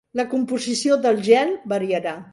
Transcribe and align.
La 0.19 0.23
composició 0.31 0.97
del 1.05 1.23
gel 1.29 1.55
variarà. 1.75 2.21